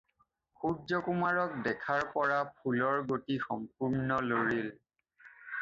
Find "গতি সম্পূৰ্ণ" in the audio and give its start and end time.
3.13-4.21